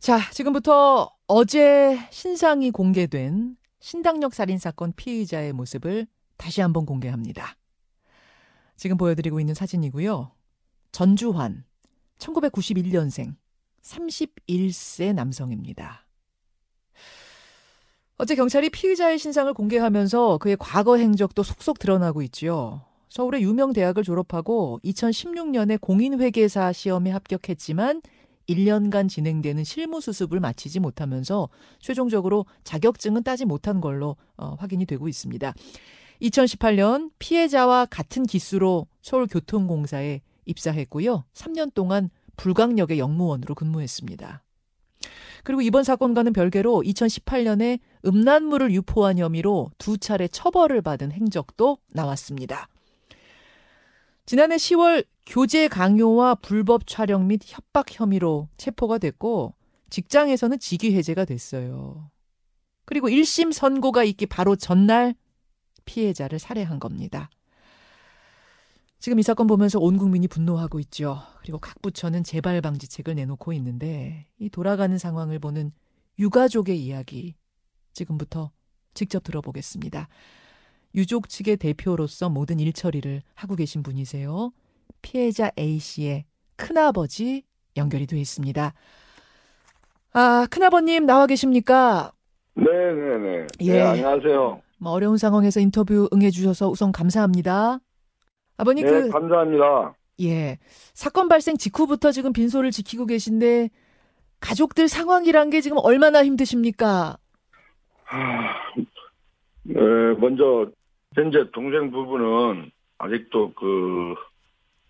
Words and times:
자, 0.00 0.18
지금부터 0.30 1.14
어제 1.26 1.98
신상이 2.10 2.70
공개된 2.70 3.58
신당역 3.80 4.32
살인 4.32 4.58
사건 4.58 4.94
피의자의 4.96 5.52
모습을 5.52 6.06
다시 6.38 6.62
한번 6.62 6.86
공개합니다. 6.86 7.58
지금 8.76 8.96
보여드리고 8.96 9.40
있는 9.40 9.52
사진이고요. 9.52 10.32
전주환, 10.92 11.64
1991년생, 12.16 13.34
31세 13.82 15.12
남성입니다. 15.12 16.06
어제 18.16 18.34
경찰이 18.34 18.70
피의자의 18.70 19.18
신상을 19.18 19.52
공개하면서 19.52 20.38
그의 20.38 20.56
과거 20.58 20.96
행적도 20.96 21.42
속속 21.42 21.78
드러나고 21.78 22.22
있지요. 22.22 22.86
서울의 23.10 23.42
유명 23.42 23.74
대학을 23.74 24.02
졸업하고 24.04 24.80
2016년에 24.82 25.78
공인회계사 25.78 26.72
시험에 26.72 27.10
합격했지만 27.10 28.00
1년간 28.50 29.08
진행되는 29.08 29.64
실무 29.64 30.00
수습을 30.00 30.40
마치지 30.40 30.80
못하면서 30.80 31.48
최종적으로 31.78 32.46
자격증은 32.64 33.22
따지 33.22 33.44
못한 33.44 33.80
걸로 33.80 34.16
어, 34.36 34.56
확인이 34.58 34.86
되고 34.86 35.08
있습니다. 35.08 35.54
2018년 36.22 37.10
피해자와 37.18 37.86
같은 37.86 38.24
기수로 38.24 38.86
서울교통공사에 39.02 40.20
입사했고요. 40.44 41.24
3년 41.32 41.72
동안 41.72 42.10
불광역의 42.36 42.98
영무원으로 42.98 43.54
근무했습니다. 43.54 44.42
그리고 45.44 45.62
이번 45.62 45.84
사건과는 45.84 46.32
별개로 46.32 46.82
2018년에 46.84 47.80
음란물을 48.04 48.72
유포한 48.72 49.18
혐의로 49.18 49.70
두 49.78 49.96
차례 49.96 50.28
처벌을 50.28 50.82
받은 50.82 51.12
행적도 51.12 51.78
나왔습니다. 51.92 52.68
지난해 54.30 54.54
10월 54.54 55.04
교제 55.26 55.66
강요와 55.66 56.36
불법 56.36 56.86
촬영 56.86 57.26
및 57.26 57.40
협박 57.44 57.86
혐의로 57.90 58.48
체포가 58.58 58.98
됐고 58.98 59.56
직장에서는 59.88 60.60
직위 60.60 60.94
해제가 60.94 61.24
됐어요. 61.24 62.12
그리고 62.84 63.08
1심 63.08 63.52
선고가 63.52 64.04
있기 64.04 64.26
바로 64.26 64.54
전날 64.54 65.16
피해자를 65.84 66.38
살해한 66.38 66.78
겁니다. 66.78 67.28
지금 69.00 69.18
이 69.18 69.24
사건 69.24 69.48
보면서 69.48 69.80
온 69.80 69.98
국민이 69.98 70.28
분노하고 70.28 70.78
있죠. 70.78 71.20
그리고 71.40 71.58
각 71.58 71.82
부처는 71.82 72.22
재발 72.22 72.60
방지책을 72.60 73.16
내놓고 73.16 73.52
있는데 73.54 74.28
이 74.38 74.48
돌아가는 74.48 74.96
상황을 74.96 75.40
보는 75.40 75.72
유가족의 76.20 76.80
이야기 76.80 77.34
지금부터 77.94 78.52
직접 78.94 79.24
들어보겠습니다. 79.24 80.08
유족 80.94 81.28
측의 81.28 81.56
대표로서 81.56 82.28
모든 82.28 82.58
일처리를 82.58 83.22
하고 83.34 83.54
계신 83.56 83.82
분이세요. 83.82 84.52
피해자 85.02 85.50
A씨의 85.58 86.24
큰아버지 86.56 87.44
연결이 87.76 88.06
되어 88.06 88.18
있습니다. 88.18 88.74
아, 90.12 90.46
큰아버님 90.50 91.06
나와 91.06 91.26
계십니까? 91.26 92.12
네네네. 92.54 93.18
네, 93.18 93.46
예. 93.60 93.72
네, 93.72 93.80
안녕하세요. 93.82 94.60
뭐 94.78 94.92
어려운 94.92 95.16
상황에서 95.16 95.60
인터뷰 95.60 96.08
응해주셔서 96.12 96.68
우선 96.68 96.90
감사합니다. 96.90 97.78
아버님 98.56 98.84
네, 98.84 98.90
그 98.90 99.08
감사합니다. 99.10 99.94
예. 100.22 100.58
사건 100.92 101.28
발생 101.28 101.56
직후부터 101.56 102.12
지금 102.12 102.32
빈소를 102.32 102.72
지키고 102.72 103.06
계신데 103.06 103.70
가족들 104.40 104.88
상황이란 104.88 105.50
게 105.50 105.60
지금 105.60 105.78
얼마나 105.80 106.24
힘드십니까? 106.24 107.16
하, 108.04 108.54
네, 109.62 109.74
먼저 110.18 110.70
현재 111.14 111.50
동생 111.50 111.90
부부는 111.90 112.70
아직도 112.98 113.52
그 113.54 114.14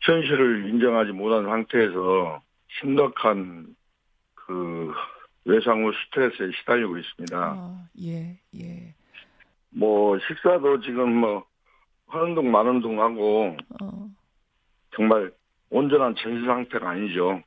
현실을 0.02 0.68
인정하지 0.68 1.12
못한 1.12 1.44
상태에서 1.44 2.42
심각한 2.80 3.74
그 4.34 4.92
외상 5.44 5.84
후 5.84 5.92
스트레스에 5.92 6.50
시달리고 6.58 6.98
있습니다. 6.98 7.36
아, 7.36 7.88
예, 8.02 8.38
예. 8.58 8.94
뭐 9.70 10.18
식사도 10.18 10.80
지금 10.80 11.16
뭐 11.16 11.44
하는 12.08 12.34
둥 12.34 12.50
마는 12.50 12.80
둥 12.80 13.00
하고 13.00 13.56
어, 13.80 14.08
정말 14.94 15.32
온전한 15.70 16.14
전시 16.16 16.44
상태가 16.44 16.90
아니죠. 16.90 17.42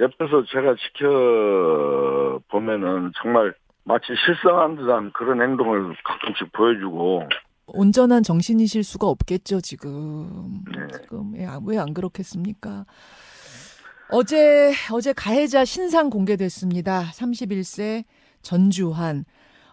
옆에서 0.00 0.44
제가 0.46 0.74
지켜 0.74 2.40
보면은 2.48 3.12
정말 3.22 3.54
마치 3.84 4.06
실성한 4.26 4.76
듯한 4.76 5.12
그런 5.12 5.40
행동을 5.40 5.94
가끔씩 6.04 6.52
보여주고 6.52 7.28
온전한 7.72 8.22
정신이실 8.22 8.84
수가 8.84 9.06
없겠죠, 9.08 9.60
지금. 9.60 10.62
네. 10.72 10.98
지금 11.02 11.32
왜안 11.66 11.94
그렇겠습니까? 11.94 12.84
어제 14.10 14.72
어제 14.92 15.12
가해자 15.12 15.64
신상 15.64 16.10
공개됐습니다. 16.10 17.02
31세 17.14 18.04
전주환. 18.42 19.24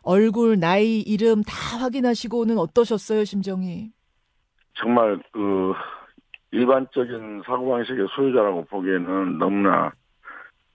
얼굴, 0.02 0.60
나이, 0.60 1.02
이름 1.02 1.44
다 1.44 1.78
확인하시고는 1.78 2.58
어떠셨어요, 2.58 3.26
심정이? 3.26 3.92
정말 4.76 5.22
그 5.34 5.74
일반적인 6.52 7.44
사고방식의 7.46 8.08
소유자라고 8.16 8.66
보기에는 8.66 9.38
너무나 9.38 9.92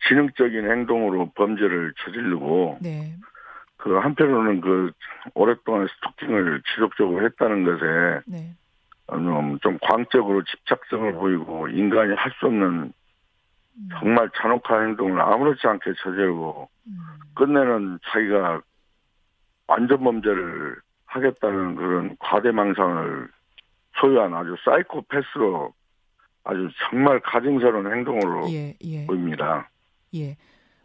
지능적인 0.06 0.70
행동으로 0.70 1.30
범죄를 1.34 1.94
저지르고 2.04 2.78
네. 2.82 3.16
그 3.84 3.98
한편으로는 3.98 4.62
그 4.62 4.92
오랫동안 5.34 5.86
스토킹을 5.86 6.62
지속적으로 6.74 7.22
했다는 7.26 7.64
것에 7.64 8.22
네. 8.26 8.54
좀, 9.10 9.58
좀 9.58 9.78
광적으로 9.82 10.42
집착성을 10.42 11.12
보이고 11.12 11.68
인간이 11.68 12.14
할 12.14 12.32
수 12.40 12.46
없는 12.46 12.92
음, 13.76 13.88
정말 13.98 14.30
잔혹한 14.40 14.88
행동을 14.88 15.20
아무렇지 15.20 15.66
않게 15.66 15.92
저지르고 16.02 16.66
음, 16.86 16.96
끝내는 17.34 17.98
자기가 18.06 18.62
완전 19.66 20.02
범죄를 20.02 20.76
하겠다는 21.04 21.74
그런 21.76 22.16
과대망상을 22.20 23.28
소유한 24.00 24.32
아주 24.32 24.56
사이코패스로 24.64 25.74
아주 26.44 26.70
정말 26.88 27.20
가증스러운 27.20 27.92
행동으로 27.92 28.50
예, 28.50 28.74
예, 28.82 29.06
보입니다. 29.06 29.68
예. 30.14 30.36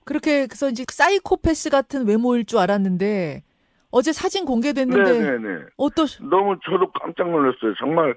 그렇게 0.10 0.48
그래서 0.48 0.70
이제 0.70 0.84
사이코패스 0.90 1.70
같은 1.70 2.08
외모일 2.08 2.44
줄 2.46 2.58
알았는데 2.58 3.44
어제 3.92 4.12
사진 4.12 4.44
공개됐는데 4.44 5.04
네네네. 5.20 5.66
어떠 5.78 6.06
너무 6.28 6.58
저도 6.66 6.92
깜짝 6.94 7.30
놀랐어요. 7.30 7.76
정말 7.78 8.16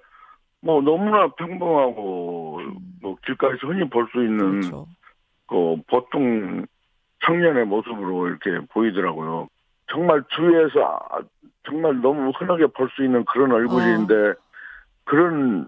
뭐 0.62 0.80
너무나 0.80 1.28
평범하고 1.34 2.60
뭐 3.02 3.16
길가에서 3.26 3.66
흔히 3.66 3.86
볼 3.90 4.06
수 4.10 4.24
있는 4.24 4.60
그렇죠. 4.60 4.86
그 5.46 5.76
보통 5.86 6.64
청년의 7.26 7.66
모습으로 7.66 8.28
이렇게 8.28 8.66
보이더라고요. 8.70 9.48
정말 9.90 10.24
주위에서 10.30 10.98
아- 11.10 11.20
정말 11.66 12.00
너무 12.00 12.30
흔하게 12.30 12.68
볼 12.68 12.88
수 12.96 13.04
있는 13.04 13.22
그런 13.26 13.52
얼굴인데 13.52 14.14
어. 14.14 14.34
그런 15.04 15.66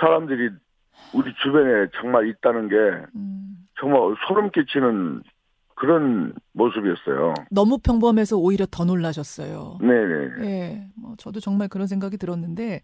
사람들이 0.00 0.48
우리 1.12 1.34
주변에 1.42 1.88
정말 2.00 2.26
있다는 2.28 2.68
게 2.68 2.76
음, 3.14 3.66
정말 3.78 4.00
소름 4.26 4.50
끼치는 4.50 5.22
그런 5.78 6.32
모습이었어요. 6.52 7.34
너무 7.50 7.78
평범해서 7.78 8.36
오히려 8.36 8.66
더 8.70 8.84
놀라셨어요. 8.84 9.78
네네. 9.80 10.46
예, 10.46 10.88
뭐 10.94 11.14
저도 11.18 11.40
정말 11.40 11.68
그런 11.68 11.86
생각이 11.86 12.16
들었는데 12.18 12.82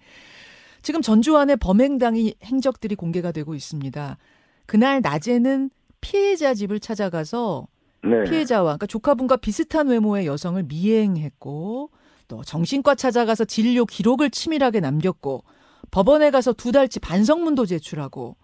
지금 0.83 1.03
전주환의 1.03 1.57
범행당이 1.57 2.35
행적들이 2.45 2.95
공개가 2.95 3.33
되고 3.33 3.55
있습니다. 3.55 4.17
그날 4.67 5.01
낮에는 5.03 5.71
피해자 6.01 6.55
집을 6.55 6.81
찾아가서 6.81 7.67
네. 8.03 8.25
피해자와 8.25 8.65
그러니까 8.65 8.87
조카분과 8.87 9.39
비슷한 9.39 9.89
외모의 9.89 10.27
여성을 10.27 10.63
미행했고 10.63 11.91
또 12.29 12.43
정신과 12.43 12.95
찾아가서 12.95 13.45
진료 13.45 13.87
기록을 13.87 14.31
치밀하게 14.31 14.81
남겼고 14.81 15.43
법원에 15.91 16.31
가서 16.31 16.53
두 16.53 16.71
달치 16.71 17.01
반성문도 17.01 17.67
제출하고 17.67 18.37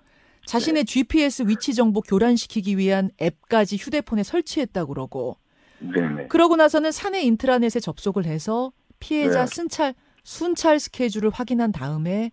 자신의 0.46 0.84
GPS 0.84 1.44
위치 1.46 1.74
정보 1.74 2.00
교란시키기 2.00 2.76
위한 2.78 3.10
앱까지 3.20 3.76
휴대폰에 3.76 4.22
설치했다고 4.22 4.94
그러고 4.94 5.36
네네. 5.78 6.28
그러고 6.28 6.56
나서는 6.56 6.92
사내 6.92 7.22
인트라넷에 7.22 7.80
접속을 7.80 8.24
해서 8.26 8.72
피해자 8.98 9.44
네. 9.44 9.46
순찰 9.46 9.94
순찰 10.22 10.78
스케줄을 10.78 11.30
확인한 11.30 11.72
다음에 11.72 12.30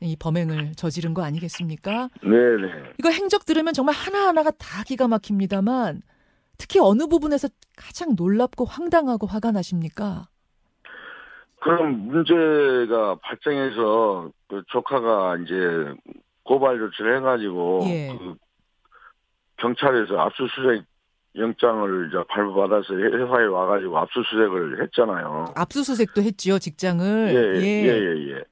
이 0.00 0.16
범행을 0.16 0.74
저지른 0.76 1.14
거 1.14 1.22
아니겠습니까? 1.22 2.10
네네. 2.22 2.92
이거 2.98 3.10
행적 3.10 3.46
들으면 3.46 3.72
정말 3.72 3.94
하나하나가 3.94 4.50
다 4.52 4.82
기가 4.84 5.08
막힙니다만 5.08 6.02
특히 6.58 6.78
어느 6.80 7.06
부분에서 7.06 7.48
가장 7.76 8.14
놀랍고 8.16 8.64
황당하고 8.64 9.26
화가 9.26 9.50
나십니까? 9.50 10.28
그런 11.60 12.06
문제가 12.08 13.16
발생해서 13.22 14.30
그 14.48 14.62
조카가 14.68 15.38
이제 15.38 15.54
고발 16.44 16.78
조치를 16.78 17.16
해가지고 17.18 17.80
예. 17.86 18.16
그 18.18 18.34
경찰에서 19.56 20.18
압수수색 20.18 20.84
영장을 21.36 22.08
이제 22.08 22.22
발부받아서 22.28 22.94
회사에 22.94 23.46
와가지고 23.46 23.98
압수수색을 23.98 24.82
했잖아요. 24.82 25.46
압수수색도 25.56 26.22
했지요 26.22 26.58
직장을. 26.58 27.04
예 27.34 27.60
예 27.60 27.84
예 27.84 27.88
예, 27.88 28.32
예. 28.36 28.44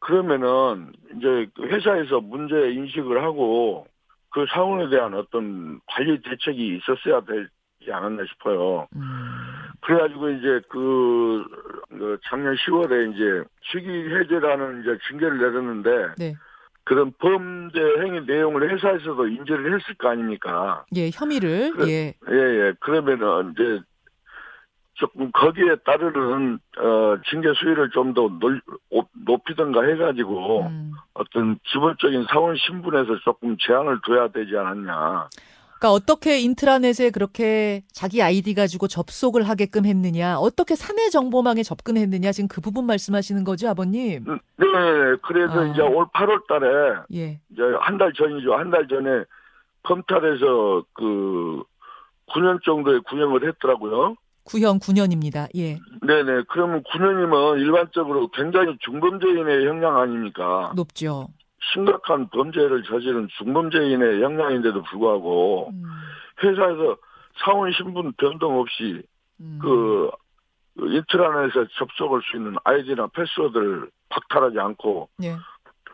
그러면은 0.00 0.92
이제 1.16 1.46
그 1.54 1.64
회사에서 1.66 2.20
문제 2.20 2.70
인식을 2.72 3.22
하고 3.22 3.86
그 4.30 4.44
사원에 4.52 4.88
대한 4.90 5.14
어떤 5.14 5.80
관리 5.86 6.20
대책이 6.22 6.76
있었어야 6.78 7.20
될 7.20 7.48
않았나 7.90 8.24
싶어요. 8.32 8.88
음. 8.96 9.02
그래가지고 9.82 10.30
이제 10.30 10.60
그, 10.70 11.44
그 11.90 12.18
작년 12.24 12.54
10월에 12.54 13.14
이제 13.14 13.44
직위 13.70 14.08
해제라는 14.14 14.80
이제 14.80 14.96
징계를 15.08 15.36
내렸는데 15.38 15.90
네. 16.16 16.34
그런 16.84 17.12
범죄 17.18 17.80
행위 18.00 18.20
내용을 18.26 18.70
회사에서도 18.72 19.26
인지를 19.26 19.74
했을 19.74 19.94
거 19.94 20.08
아닙니까? 20.10 20.84
예, 20.94 21.10
혐의를 21.12 21.72
그래. 21.72 21.90
예. 21.90 22.14
예, 22.30 22.34
예. 22.36 22.72
그러면은 22.80 23.52
이제 23.52 23.80
조금 24.94 25.32
거기에 25.32 25.76
따르는 25.84 26.58
어 26.78 27.16
징계 27.28 27.52
수위를 27.54 27.90
좀 27.90 28.14
더 28.14 28.28
높이든가 29.26 29.82
해가지고 29.82 30.66
음. 30.68 30.92
어떤 31.14 31.58
기본적인 31.64 32.26
사원 32.30 32.56
신분에서 32.56 33.18
조금 33.24 33.56
제한을 33.58 33.98
둬야 34.06 34.28
되지 34.28 34.56
않았냐. 34.56 35.28
그러니까 35.78 35.92
어떻게 35.92 36.38
인트라넷에 36.40 37.10
그렇게 37.10 37.82
자기 37.92 38.22
아이디 38.22 38.54
가지고 38.54 38.88
접속을 38.88 39.42
하게끔 39.48 39.84
했느냐, 39.84 40.38
어떻게 40.38 40.74
사내 40.76 41.10
정보망에 41.10 41.62
접근했느냐, 41.62 42.32
지금 42.32 42.48
그 42.48 42.60
부분 42.60 42.86
말씀하시는 42.86 43.44
거죠, 43.44 43.68
아버님? 43.68 44.24
음, 44.28 44.38
네, 44.56 44.66
그래서 45.22 45.60
아. 45.60 45.64
이제 45.66 45.82
올 45.82 46.06
8월 46.06 46.46
달에 46.48 46.66
예. 47.14 47.40
이제 47.52 47.62
한 47.80 47.98
달 47.98 48.12
전이죠. 48.12 48.54
한 48.54 48.70
달 48.70 48.88
전에 48.88 49.24
검찰에서 49.82 50.84
그 50.94 51.62
9년 52.28 52.62
정도의 52.64 53.00
구형을 53.08 53.46
했더라고요. 53.48 54.16
구형 54.44 54.78
9년입니다. 54.78 55.48
예. 55.56 55.78
네네. 56.06 56.44
그러면 56.48 56.82
9년이면 56.84 57.58
일반적으로 57.60 58.28
굉장히 58.28 58.76
중범죄인의 58.80 59.66
형량 59.66 59.98
아닙니까? 59.98 60.72
높죠. 60.76 61.28
심각한 61.72 62.28
범죄를 62.28 62.82
저지른 62.84 63.28
중범죄인의 63.38 64.22
형량인데도 64.22 64.82
불구하고 64.82 65.70
음. 65.72 65.84
회사에서 66.42 66.96
사원 67.44 67.72
신분 67.72 68.12
변동 68.16 68.60
없이 68.60 69.02
음. 69.40 69.58
그 69.60 70.10
인트라넷에 70.76 71.66
접속할 71.78 72.20
수 72.24 72.36
있는 72.36 72.56
아이디나 72.64 73.08
패스워드를 73.08 73.90
박탈하지 74.08 74.58
않고 74.58 75.08
예. 75.22 75.36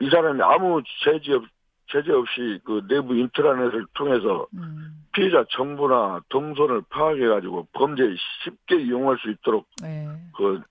이 0.01 0.09
사람이 0.11 0.41
아무 0.43 0.83
제재, 1.05 1.35
없, 1.35 1.45
제재 1.89 2.13
없이 2.13 2.61
그 2.65 2.83
내부 2.89 3.15
인트라넷을 3.15 3.87
통해서 3.95 4.47
음. 4.55 5.05
피해자 5.13 5.45
정보나 5.51 6.21
동선을 6.31 6.83
파악해 6.89 7.27
가지고 7.27 7.67
범죄에 7.73 8.15
쉽게 8.45 8.81
이용할 8.83 9.19
수 9.19 9.31
있도록 9.31 9.67
예. 9.85 10.09
그 10.37 10.63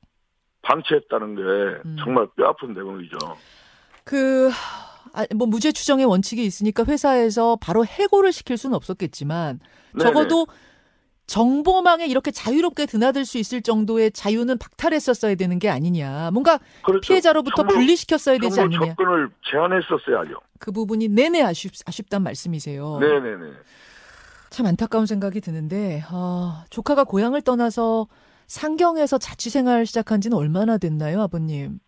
방치했다는 0.64 1.36
게 1.36 1.42
음. 1.86 1.98
정말 2.00 2.28
뼈아픈 2.36 2.74
대목이죠. 2.74 3.18
그, 4.04 4.50
아, 5.14 5.26
뭐 5.36 5.48
무죄 5.48 5.72
추정의 5.72 6.06
원칙이 6.06 6.46
있으니까 6.46 6.84
회사에서 6.86 7.58
바로 7.60 7.86
해고를 7.86 8.32
시킬 8.32 8.58
수는 8.58 8.76
없었겠지만 8.76 9.60
네네. 9.94 10.04
적어도 10.04 10.48
정보망에 11.28 12.08
이렇게 12.08 12.32
자유롭게 12.32 12.88
드나들 12.88 13.24
수 13.24 13.38
있을 13.38 13.62
정도의 13.62 14.12
자유는 14.12 14.58
박탈했었어야 14.58 15.36
되는 15.36 15.60
게 15.60 15.70
아니냐. 15.70 16.32
뭔가 16.32 16.60
그렇죠. 16.84 17.02
피해자로부터 17.02 17.58
정보- 17.58 17.74
분리시켰어야 17.76 18.40
되지 18.40 18.60
않느냐. 18.62 18.80
접근을 18.88 19.30
제한했었어야죠. 19.52 20.40
그 20.60 20.72
부분이 20.72 21.08
내내 21.10 21.42
아쉽, 21.44 21.72
아쉽단 21.86 22.24
말씀이세요. 22.24 22.98
네네네. 23.00 23.52
참 24.50 24.66
안타까운 24.66 25.06
생각이 25.06 25.40
드는데 25.42 26.04
아, 26.08 26.66
조카가 26.72 27.04
고향을 27.04 27.42
떠나서 27.44 28.08
상경에서 28.48 29.20
자취생활 29.20 29.86
시작한 29.86 30.22
지는 30.22 30.36
얼마나 30.36 30.80
됐나요, 30.80 31.22
아버님? 31.22 31.80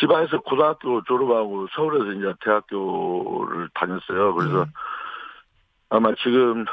집안에서 0.00 0.40
고등학교 0.40 1.02
졸업하고 1.04 1.68
서울에서 1.74 2.12
이제 2.12 2.34
대학교를 2.42 3.68
다녔어요. 3.74 4.34
그래서 4.34 4.64
네. 4.64 4.70
아마 5.90 6.14
지금 6.22 6.64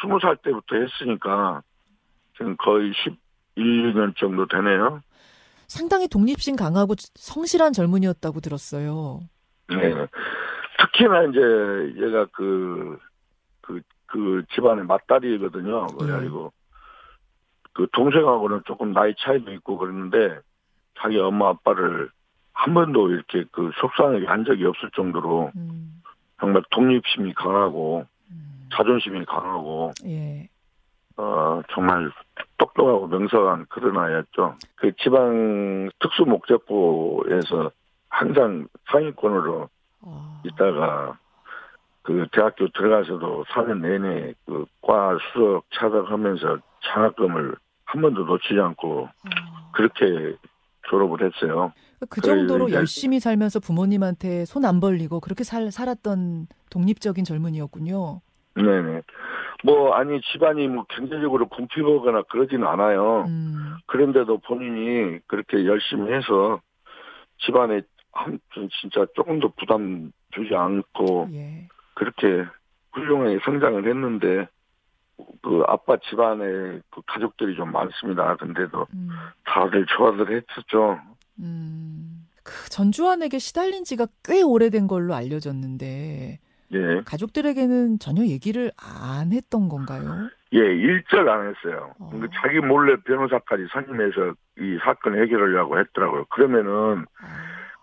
스무 0.00 0.20
살 0.20 0.36
때부터 0.36 0.76
했으니까 0.76 1.62
지금 2.36 2.56
거의 2.56 2.92
11, 3.56 3.94
2년 3.94 4.16
정도 4.16 4.46
되네요. 4.46 5.00
상당히 5.66 6.06
독립심 6.06 6.56
강하고 6.56 6.94
성실한 7.14 7.72
젊은이였다고 7.72 8.40
들었어요. 8.40 9.20
네. 9.68 10.06
특히나 10.78 11.24
이제 11.24 11.40
얘가 12.04 12.26
그, 12.32 12.98
그, 13.60 13.80
그 14.06 14.44
집안의 14.54 14.84
맏딸이거든요. 14.84 15.86
그래가지고 15.98 16.52
그 17.72 17.86
동생하고는 17.92 18.62
조금 18.66 18.92
나이 18.92 19.14
차이도 19.18 19.52
있고 19.54 19.78
그랬는데 19.78 20.40
자기 21.00 21.18
엄마 21.18 21.48
아빠를 21.48 22.10
한 22.52 22.74
번도 22.74 23.10
이렇게 23.10 23.44
그 23.52 23.70
속상하게 23.80 24.26
한 24.26 24.44
적이 24.44 24.66
없을 24.66 24.90
정도로 24.94 25.50
음, 25.56 26.02
정말 26.40 26.62
독립심이 26.70 27.32
강하고 27.34 28.06
음, 28.30 28.68
자존심이 28.72 29.24
강하고 29.24 29.92
예. 30.06 30.48
어 31.16 31.62
정말 31.72 32.10
똑똑하고 32.58 33.06
명석한 33.06 33.66
그런 33.68 33.96
아이였죠. 33.98 34.56
그 34.76 34.92
지방 34.96 35.90
특수 35.98 36.24
목적부에서 36.24 37.70
항상 38.08 38.66
상위권으로 38.90 39.68
아, 40.04 40.42
있다가 40.44 41.18
그 42.02 42.26
대학교 42.32 42.68
들어가서도 42.68 43.44
4년 43.44 43.80
내내 43.80 44.34
그 44.46 44.66
과 44.82 45.16
수석 45.32 45.64
차덕하면서 45.74 46.58
장학금을 46.84 47.54
한 47.84 48.02
번도 48.02 48.24
놓치지 48.24 48.58
않고 48.60 49.08
아. 49.08 49.70
그렇게 49.72 50.36
졸업을 50.90 51.22
했어요. 51.24 51.72
그 52.08 52.20
정도로 52.20 52.68
이제- 52.68 52.76
열심히 52.76 53.20
살면서 53.20 53.60
부모님한테 53.60 54.44
손 54.44 54.64
안 54.64 54.80
벌리고 54.80 55.20
그렇게 55.20 55.44
살, 55.44 55.70
살았던 55.70 56.46
독립적인 56.70 57.24
젊은이였군요. 57.24 58.20
네네. 58.54 59.02
뭐 59.64 59.94
아니 59.94 60.20
집안이 60.32 60.68
뭐 60.68 60.84
경제적으로 60.88 61.48
궁핍하거나 61.48 62.22
그러지는 62.30 62.66
않아요. 62.66 63.24
음, 63.28 63.76
그런데도 63.86 64.38
본인이 64.38 65.18
그렇게 65.26 65.64
열심히 65.66 66.12
해서 66.12 66.60
집안에 67.46 67.80
아무튼 68.12 68.68
진짜 68.80 69.06
조금도 69.14 69.50
부담 69.58 70.12
주지 70.32 70.54
않고 70.54 71.28
예. 71.32 71.68
그렇게 71.94 72.44
훌륭하게 72.92 73.38
성장을 73.44 73.86
했는데 73.88 74.48
그 75.42 75.62
아빠 75.66 75.96
집안에 76.10 76.44
그 76.90 77.00
가족들이 77.06 77.54
좀 77.56 77.70
많습니다. 77.72 78.36
근데도 78.36 78.86
음, 78.94 79.08
다들 79.44 79.86
좋아들 79.86 80.30
했었죠. 80.50 80.98
음. 81.40 81.81
그 82.72 82.76
전주환에게 82.76 83.38
시달린 83.38 83.84
지가 83.84 84.06
꽤 84.24 84.42
오래된 84.42 84.86
걸로 84.86 85.14
알려졌는데 85.14 86.38
예. 86.72 87.00
가족들에게는 87.04 87.98
전혀 87.98 88.22
얘기를 88.22 88.72
안 88.78 89.32
했던 89.32 89.68
건가요? 89.68 90.30
예, 90.54 90.58
일절 90.58 91.28
안 91.28 91.48
했어요. 91.48 91.92
어. 92.00 92.08
근데 92.10 92.28
자기 92.40 92.60
몰래 92.60 92.96
변호사까지 93.04 93.66
선임해서 93.72 94.34
이 94.58 94.78
사건 94.82 95.20
해결하려고 95.20 95.78
했더라고요. 95.78 96.24
그러면은 96.30 97.04
아, 97.20 97.26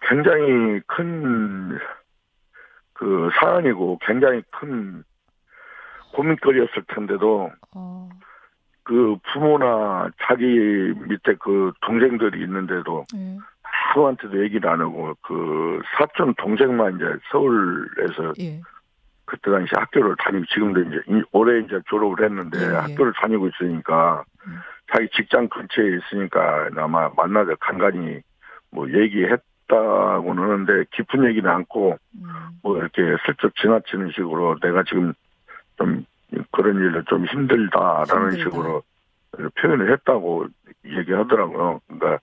굉장히 0.09 0.81
큰, 0.87 1.77
그, 2.93 3.29
사안이고 3.39 3.99
굉장히 4.01 4.41
큰 4.49 5.03
고민거리였을 6.13 6.83
텐데도 6.87 7.51
어, 7.75 8.09
그 8.83 9.17
부모나 9.31 10.09
자기 10.23 10.45
밑에 11.07 11.35
그 11.39 11.73
동생들이 11.81 12.41
있는데도 12.41 13.05
예. 13.15 13.37
아무한테도 13.93 14.43
얘기를 14.43 14.69
안 14.69 14.81
하고 14.81 15.13
그 15.21 15.81
사촌 15.97 16.33
동생만 16.35 16.95
이제 16.95 17.05
서울에서 17.31 18.33
예. 18.39 18.61
그때 19.25 19.51
당시 19.51 19.71
학교를 19.75 20.15
다니고 20.17 20.45
지금도 20.45 20.81
이제 20.81 21.01
이- 21.07 21.23
올해 21.31 21.59
이제 21.59 21.79
졸업을 21.87 22.23
했는데 22.25 22.57
예, 22.59 22.63
예. 22.71 22.75
학교를 22.75 23.13
다니고 23.13 23.47
있으니까 23.49 24.23
음. 24.47 24.59
자기 24.91 25.07
직장 25.09 25.47
근처에 25.49 25.97
있으니까 25.97 26.69
아마 26.77 27.09
만나서 27.15 27.55
간간히 27.59 28.21
뭐 28.71 28.87
얘기했다고는 28.89 30.43
하는데 30.43 30.85
깊은 30.91 31.25
얘기는 31.25 31.47
않고 31.49 31.97
음, 32.15 32.27
뭐 32.63 32.77
이렇게 32.77 33.01
슬쩍 33.25 33.55
지나치는 33.55 34.11
식으로 34.15 34.57
내가 34.61 34.83
지금 34.83 35.13
좀 35.77 36.05
그런 36.51 36.75
일로 36.77 37.03
좀 37.05 37.25
힘들다라는 37.25 38.31
힘들다. 38.31 38.37
식으로 38.43 38.83
표현을 39.61 39.91
했다고 39.93 40.47
얘기하더라고요. 40.85 41.81
그러니까 41.87 42.19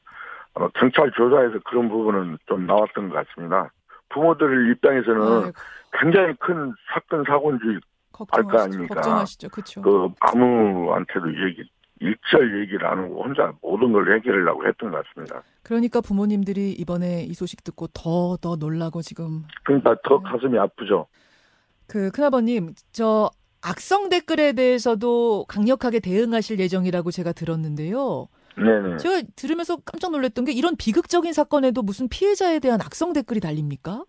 아마 0.56 0.68
경찰 0.70 1.12
조사에서 1.12 1.58
그런 1.66 1.88
부분은 1.88 2.38
좀 2.46 2.66
나왔던 2.66 3.10
것 3.10 3.26
같습니다. 3.26 3.70
부모들 4.08 4.70
입장에서는 4.72 5.22
아이고, 5.22 5.52
굉장히 6.00 6.34
큰 6.40 6.72
사건 6.92 7.24
사고인 7.26 7.58
줄 7.60 7.80
걱정하시죠. 8.12 8.58
아닙니까? 8.62 8.94
걱정하시죠. 8.94 9.48
그렇죠. 9.50 9.82
그 9.82 10.08
아무한테도 10.20 11.28
얘기 11.46 11.62
일절 12.00 12.62
얘기를 12.62 12.86
안 12.86 12.98
하고 12.98 13.22
혼자 13.22 13.52
모든 13.60 13.92
걸 13.92 14.14
해결하려고 14.16 14.66
했던 14.66 14.90
것 14.90 15.04
같습니다. 15.04 15.42
그러니까 15.62 16.00
부모님들이 16.00 16.72
이번에 16.72 17.24
이 17.24 17.34
소식 17.34 17.62
듣고 17.62 17.88
더더 17.88 18.56
놀라고 18.56 19.02
지금 19.02 19.44
그러니까 19.64 19.94
더 20.04 20.22
네. 20.22 20.30
가슴이 20.30 20.58
아프죠. 20.58 21.06
그 21.86 22.10
큰아버님 22.10 22.74
저 22.92 23.30
악성 23.62 24.08
댓글에 24.08 24.52
대해서도 24.54 25.44
강력하게 25.48 26.00
대응하실 26.00 26.60
예정이라고 26.60 27.10
제가 27.10 27.32
들었는데요. 27.32 28.28
네네. 28.56 28.96
제가 28.98 29.22
들으면서 29.36 29.76
깜짝 29.76 30.10
놀랐던 30.12 30.46
게 30.46 30.52
이런 30.52 30.76
비극적인 30.76 31.32
사건에도 31.32 31.82
무슨 31.82 32.08
피해자에 32.08 32.58
대한 32.58 32.80
악성 32.80 33.12
댓글이 33.12 33.40
달립니까? 33.40 34.04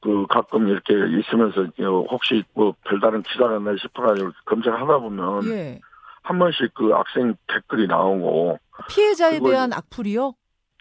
그 0.00 0.26
가끔 0.28 0.68
이렇게 0.68 0.94
있으면서 0.94 1.66
혹시 2.10 2.44
뭐 2.54 2.74
별다른 2.84 3.22
기사가 3.22 3.58
났나 3.58 3.76
싶어가지고 3.80 4.30
검색하다 4.44 4.98
보면 4.98 5.44
예. 5.46 5.80
한 6.22 6.38
번씩 6.38 6.72
그 6.74 6.90
학생 6.90 7.34
댓글이 7.48 7.88
나오고 7.88 8.58
피해자에 8.88 9.40
대한 9.40 9.72
악플이요? 9.72 10.34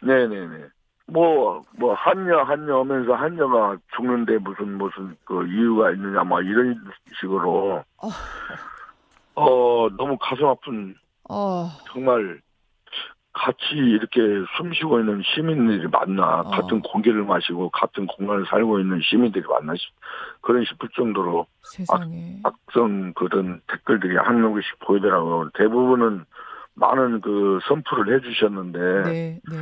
네네네. 0.04 0.66
뭐, 1.08 1.62
뭐, 1.78 1.94
한여, 1.94 2.44
한여 2.44 2.80
하면서 2.80 3.14
한여가 3.14 3.78
죽는데 3.96 4.40
무슨, 4.40 4.78
무슨, 4.78 5.16
그, 5.24 5.48
이유가 5.48 5.92
있느냐, 5.92 6.24
막 6.26 6.46
이런 6.46 6.78
식으로, 7.22 7.82
어. 7.98 8.10
어, 9.36 9.88
너무 9.98 10.18
가슴 10.20 10.46
아픈, 10.48 10.96
어, 11.30 11.70
정말, 11.92 12.42
같이 13.34 13.76
이렇게 13.76 14.20
숨 14.58 14.74
쉬고 14.74 15.00
있는 15.00 15.22
시민들이 15.24 15.88
많나, 15.88 16.42
어. 16.42 16.50
같은 16.50 16.82
공기를 16.82 17.24
마시고, 17.24 17.70
같은 17.70 18.08
공간을 18.08 18.46
살고 18.48 18.80
있는 18.80 19.00
시민들이 19.04 19.44
싶- 19.76 19.94
그런 20.42 20.66
싶을 20.66 20.90
정도로, 20.96 21.46
세상에. 21.62 22.40
악 22.44 22.54
성 22.74 23.14
그런 23.14 23.62
댓글들이 23.68 24.18
한 24.18 24.42
명씩 24.42 24.80
보이더라고요. 24.80 25.50
대부분은 25.54 26.26
많은 26.74 27.22
그 27.22 27.60
선풀을 27.68 28.16
해주셨는데, 28.16 28.80
네, 29.04 29.42
네. 29.50 29.58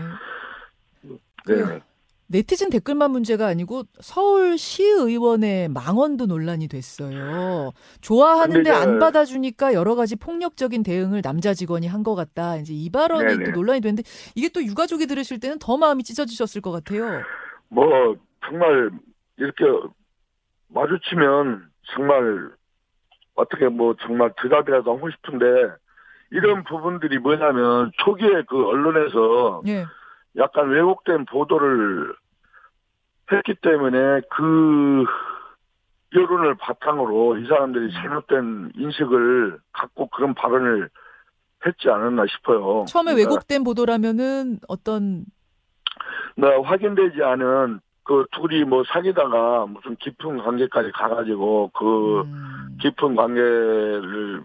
네. 1.48 1.80
네티즌 2.28 2.70
댓글만 2.72 3.12
문제가 3.12 3.46
아니고 3.48 3.84
서울시의원의 4.00 5.70
망언도 5.70 6.26
논란이 6.26 6.68
됐어요. 6.68 7.72
좋아하는데 8.02 8.70
안 8.72 9.00
받아주니까 9.00 9.74
여러 9.74 9.96
가지 9.96 10.16
폭력적인 10.16 10.82
대응을 10.84 11.22
남자 11.22 11.54
직원이 11.54 11.88
한 11.88 12.06
것 12.06 12.14
같다. 12.14 12.58
이제 12.58 12.72
이 12.74 12.92
발언이 12.92 13.26
네네. 13.38 13.46
또 13.46 13.52
논란이 13.52 13.82
됐는데 13.82 14.04
이게 14.36 14.50
또 14.50 14.64
유가족이 14.64 15.08
들으실 15.08 15.40
때는 15.40 15.58
더 15.60 15.76
마음이 15.78 16.04
찢어지셨을 16.04 16.62
것 16.62 16.72
같아요. 16.72 17.24
뭐 17.70 18.16
정말 18.48 18.92
이렇게 19.38 19.64
마주치면 20.68 21.68
정말 21.96 22.52
어떻게 23.34 23.68
뭐 23.70 23.96
정말 24.02 24.32
대답이라도 24.42 24.96
하고 24.96 25.10
싶은데 25.10 25.46
이런 26.32 26.64
부분들이 26.64 27.18
뭐냐면 27.18 27.92
초기에 28.04 28.44
그 28.48 28.68
언론에서 28.68 29.64
예. 29.68 29.86
약간 30.38 30.70
왜곡된 30.70 31.26
보도를 31.26 32.14
했기 33.32 33.56
때문에 33.56 34.22
그 34.30 35.06
여론을 36.14 36.56
바탕으로 36.56 37.38
이 37.38 37.48
사람들이 37.48 37.92
잘못된 37.94 38.72
인식을 38.76 39.58
갖고 39.74 40.08
그런 40.08 40.34
발언을 40.34 40.90
했지 41.66 41.90
않았나 41.90 42.26
싶어요. 42.28 42.86
처음에 42.88 43.14
그러니까 43.14 43.30
왜곡된 43.32 43.64
보도라면은 43.64 44.60
어떤 44.68 45.26
네, 46.36 46.48
확인되지 46.48 47.24
않은 47.24 47.80
그 48.04 48.26
둘이 48.32 48.64
뭐 48.66 48.84
사귀다가 48.88 49.66
무슨 49.66 49.96
깊은 49.96 50.38
관계까지 50.38 50.92
가가지고 50.92 51.72
그 51.74 52.22
음, 52.22 52.78
깊은 52.80 53.16
관계를 53.16 54.44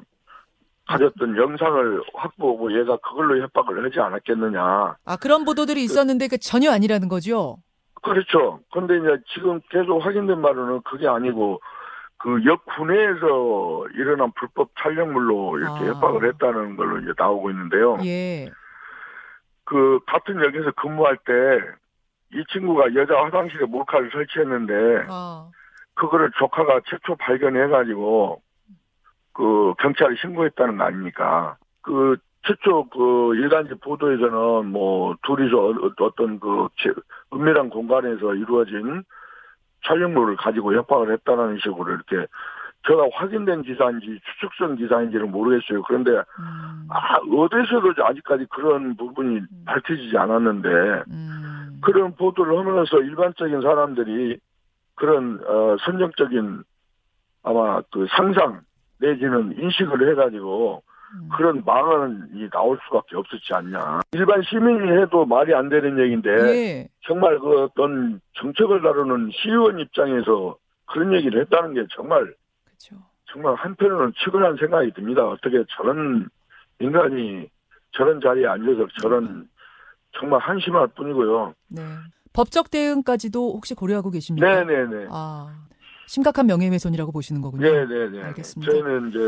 가졌던 0.90 1.36
영상을 1.36 2.02
확보하고 2.14 2.78
얘가 2.78 2.96
그걸로 2.98 3.40
협박을 3.42 3.84
하지 3.84 4.00
않았겠느냐. 4.00 4.96
아 5.04 5.16
그런 5.16 5.44
보도들이 5.44 5.82
있었는데 5.84 6.28
그 6.28 6.38
전혀 6.38 6.70
아니라는 6.70 7.08
거죠. 7.08 7.56
그렇죠. 8.02 8.60
근데 8.72 8.96
이제 8.98 9.22
지금 9.34 9.60
계속 9.70 10.00
확인된 10.00 10.40
바로는 10.42 10.82
그게 10.82 11.06
아니고 11.06 11.60
그 12.18 12.44
역군내에서 12.44 13.86
일어난 13.94 14.32
불법 14.32 14.70
촬영물로 14.82 15.58
이렇게 15.58 15.84
아. 15.84 15.88
협박을 15.94 16.28
했다는 16.28 16.76
걸로 16.76 16.98
이제 16.98 17.12
나오고 17.16 17.50
있는데요. 17.50 17.98
예. 18.04 18.50
그 19.64 20.00
같은 20.06 20.42
역에서 20.44 20.72
근무할 20.72 21.16
때 21.18 21.80
이 22.32 22.44
친구가 22.52 22.94
여자 22.94 23.14
화장실에 23.24 23.66
몰카를 23.66 24.10
설치했는데 24.12 25.06
아, 25.08 25.48
그거를 25.94 26.30
조카가 26.38 26.80
최초 26.88 27.16
발견해가지고 27.16 28.40
그 29.40 29.72
경찰에 29.78 30.16
신고했다는 30.20 30.76
거 30.76 30.84
아닙니까? 30.84 31.56
그 31.80 32.18
최초 32.46 32.84
그 32.90 33.34
일간지 33.36 33.72
보도에서는 33.80 34.66
뭐 34.66 35.14
둘이서 35.22 35.56
어- 35.68 35.90
어떤 36.00 36.38
그 36.38 36.68
제- 36.76 36.92
은밀한 37.32 37.70
공간에서 37.70 38.34
이루어진 38.34 39.02
촬영물을 39.86 40.36
가지고 40.36 40.74
협박을 40.74 41.10
했다는 41.12 41.58
식으로 41.62 41.90
이렇게 41.94 42.26
제가 42.86 43.08
확인된 43.14 43.62
기사인지 43.62 44.20
추측성 44.40 44.76
기사인지는 44.76 45.30
모르겠어요. 45.30 45.82
그런데 45.84 46.10
음, 46.10 46.86
아 46.90 47.16
어디서도 47.16 47.94
아직까지 48.04 48.46
그런 48.50 48.94
부분이 48.96 49.40
밝혀지지 49.64 50.18
않았는데 50.18 50.68
음, 51.08 51.80
그런 51.82 52.14
보도를 52.14 52.58
하면서 52.58 52.98
일반적인 53.00 53.62
사람들이 53.62 54.38
그런 54.96 55.40
어, 55.46 55.76
선정적인 55.80 56.62
아마 57.42 57.80
그 57.90 58.06
상상 58.16 58.60
내지는 59.00 59.54
인식을 59.58 60.10
해가지고 60.10 60.82
음. 61.14 61.28
그런 61.36 61.62
망언이 61.64 62.48
나올 62.50 62.78
수밖에 62.86 63.16
없었지 63.16 63.52
않냐. 63.54 64.00
일반 64.12 64.42
시민이 64.42 65.00
해도 65.00 65.24
말이 65.26 65.54
안 65.54 65.68
되는 65.68 65.98
얘기인데 65.98 66.30
예. 66.30 66.88
정말 67.06 67.38
그 67.40 67.62
어떤 67.62 68.20
정책을 68.34 68.82
다루는 68.82 69.30
시의원 69.32 69.80
입장에서 69.80 70.56
그런 70.86 71.12
얘기를 71.14 71.40
했다는 71.40 71.74
게 71.74 71.86
정말 71.94 72.34
그렇죠. 72.64 72.96
정말 73.32 73.54
한편으로는 73.54 74.12
측은한 74.24 74.56
생각이 74.56 74.92
듭니다. 74.92 75.26
어떻게 75.26 75.64
저런 75.76 76.28
인간이 76.80 77.48
저런 77.92 78.20
자리에 78.20 78.46
앉아서 78.46 78.86
저런 79.00 79.48
정말 80.18 80.40
한심할 80.40 80.88
뿐이고요. 80.88 81.54
네. 81.68 81.82
법적 82.32 82.70
대응까지도 82.70 83.54
혹시 83.54 83.74
고려하고 83.74 84.10
계십니까? 84.10 84.64
네네네. 84.64 85.08
아, 85.10 85.66
심각한 86.10 86.46
명예훼손이라고 86.46 87.12
보시는 87.12 87.40
거군요. 87.40 87.62
네 87.62 87.86
네 87.86 88.08
네. 88.08 88.22
알겠습니다. 88.24 88.72
저희는 88.72 89.10
이제 89.10 89.18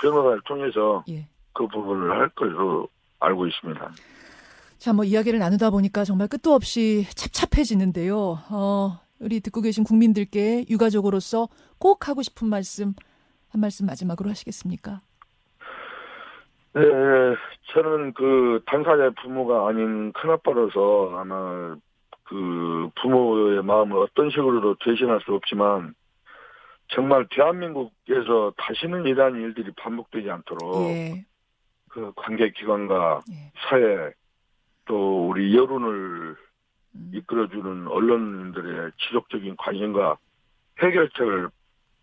변호사를 0.00 0.40
통해서 0.44 1.04
예. 1.08 1.28
그 1.52 1.68
부분을 1.68 2.10
할 2.10 2.28
것으로 2.30 2.88
알고 3.20 3.46
있습니다. 3.46 3.92
자, 4.78 4.92
뭐 4.92 5.04
이야기를 5.04 5.38
나누다 5.38 5.70
보니까 5.70 6.02
정말 6.02 6.26
끝도 6.26 6.52
없이 6.52 7.06
찹찹해지는데요. 7.14 8.16
어, 8.50 8.98
우리 9.20 9.38
듣고 9.38 9.60
계신 9.60 9.84
국민들께 9.84 10.64
유가족으로서 10.68 11.46
꼭 11.78 12.08
하고 12.08 12.22
싶은 12.22 12.48
말씀 12.48 12.94
한 13.50 13.60
말씀 13.60 13.86
마지막으로 13.86 14.28
하시겠습니까? 14.30 15.00
네, 16.74 16.82
저는 17.72 18.14
그 18.14 18.60
당사자의 18.66 19.12
부모가 19.22 19.68
아닌 19.68 20.12
큰아빠로서 20.14 21.16
아마 21.18 21.76
그 22.24 22.88
부모의 23.00 23.62
마음을 23.62 23.96
어떤 23.98 24.28
식으로도 24.30 24.76
대신할 24.84 25.20
수 25.20 25.34
없지만 25.34 25.94
정말 26.94 27.26
대한민국에서 27.30 28.52
다시는 28.56 29.06
이러한 29.06 29.40
일들이 29.40 29.72
반복되지 29.76 30.30
않도록 30.30 30.90
예. 30.90 31.24
그 31.88 32.12
관계 32.16 32.50
기관과 32.50 33.22
예. 33.30 33.52
사회 33.68 34.12
또 34.84 35.28
우리 35.28 35.56
여론을 35.56 36.36
음, 36.94 37.10
이끌어주는 37.14 37.88
언론인들의 37.88 38.92
지속적인 38.98 39.56
관심과 39.56 40.18
해결책을 40.82 41.48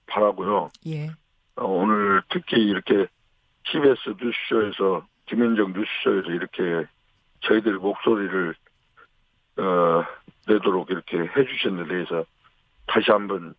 바라고요. 0.08 0.70
예. 0.88 1.10
어, 1.56 1.66
오늘 1.66 2.24
특히 2.30 2.58
이렇게 2.58 3.06
TBS 3.66 4.16
뉴스쇼에서 4.20 5.06
김현정 5.28 5.74
뉴스쇼에서 5.74 6.32
이렇게 6.32 6.90
저희들 7.42 7.76
목소리를 7.76 8.56
어, 9.58 10.06
내도록 10.48 10.90
이렇게 10.90 11.20
해주신 11.20 11.78
데 11.78 11.88
대해서 11.88 12.26
다시 12.88 13.12
한번 13.12 13.54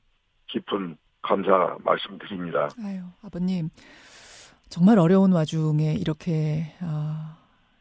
깊은 0.49 0.97
감사 1.23 1.77
말씀드립니다. 1.85 2.69
아유, 2.83 3.01
아버님. 3.23 3.71
정말 4.69 4.99
어려운 4.99 5.33
와중에 5.33 5.95
이렇게 5.95 6.73
아, 6.81 7.37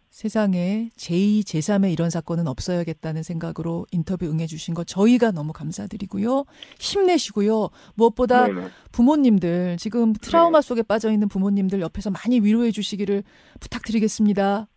세상에 0.10 0.90
제2, 0.98 1.42
제3의 1.46 1.94
이런 1.94 2.10
사건은 2.10 2.48
없어야겠다는 2.48 3.24
생각으로 3.24 3.86
인터뷰 3.92 4.26
응해주신 4.26 4.74
거 4.74 4.84
저희가 4.84 5.32
너무 5.32 5.54
감사드리고요. 5.54 6.46
힘내시고요. 6.80 7.70
무엇보다 7.96 8.48
네네. 8.48 8.68
부모님들 8.92 9.78
지금 9.78 10.14
트라우마 10.14 10.62
속에 10.62 10.82
빠져 10.82 11.12
있는 11.12 11.30
부모님들 11.30 11.80
옆에서 11.80 12.10
많이 12.10 12.40
위로해 12.42 12.72
주시기를 12.72 13.24
부탁드리겠습니다. 13.60 14.68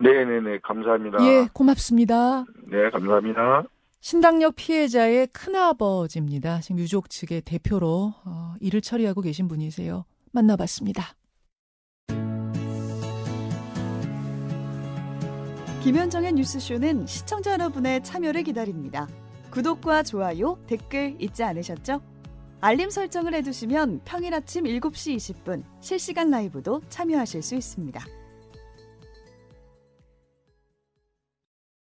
네네네 0.00 0.58
감사합니다. 0.64 1.18
예, 1.24 1.48
고맙습니다. 1.52 2.44
네 2.66 2.90
감사합니다. 2.90 3.64
신당역 4.02 4.56
피해자의 4.56 5.28
큰아버지입니다. 5.28 6.60
지금 6.60 6.80
유족 6.80 7.08
측의 7.08 7.42
대표로 7.42 8.12
어, 8.24 8.54
일을 8.60 8.80
처리하고 8.80 9.20
계신 9.20 9.46
분이세요. 9.46 10.04
만나봤습니다. 10.32 11.14
김현정의 15.84 16.32
뉴스쇼는 16.32 17.06
시청자 17.06 17.52
여러분의 17.52 18.02
참여를 18.02 18.42
기다립니다. 18.42 19.08
구독과 19.52 20.02
좋아요, 20.02 20.58
댓글 20.66 21.16
잊지 21.20 21.44
않으셨죠? 21.44 22.02
알림 22.60 22.90
설정을 22.90 23.34
해두시면 23.34 24.00
평일 24.04 24.34
아침 24.34 24.64
7시 24.64 25.16
20분 25.16 25.62
실시간 25.80 26.28
라이브도 26.28 26.82
참여하실 26.88 27.40
수 27.42 27.54
있습니다. 27.54 28.04